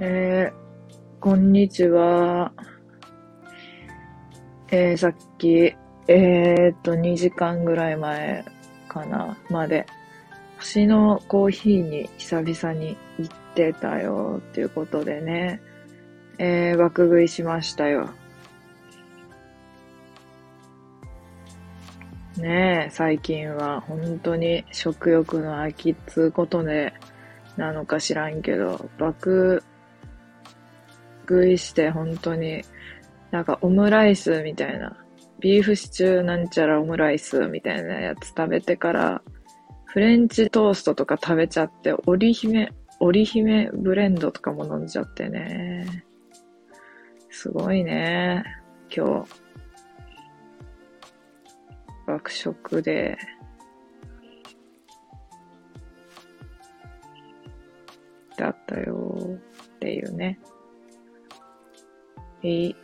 [0.00, 0.52] えー、
[1.20, 2.52] こんにちは。
[4.70, 5.74] えー、さっき、
[6.08, 8.46] えー、っと、2時間ぐらい前
[8.88, 9.84] かな、まで、
[10.58, 15.60] 星のコーヒーに久々に行ってたよ、っていうことでね、
[16.38, 18.08] えー、爆食いしましたよ。
[22.40, 26.94] ねえ、最近は本当に食欲の秋っつうことで、
[27.56, 29.62] なのか知らんけど、爆
[31.28, 32.62] 食いして本当に、
[33.30, 34.96] なんかオムライスみたいな、
[35.38, 39.22] ビーフシチューなんちゃらオムライスみたいなやつ食べてから、
[39.84, 46.04] フレンチトーストとか食べちゃって、織姫、織姫ブレンドとかも飲んじゃってね。
[47.28, 48.42] すごいね、
[48.94, 49.50] 今日。
[52.10, 53.16] 学食で、
[58.36, 59.38] だったよ
[59.74, 60.38] っていうね。
[62.42, 62.76] えい。